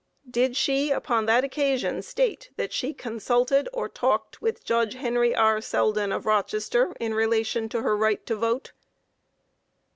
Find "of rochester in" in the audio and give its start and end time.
6.11-7.13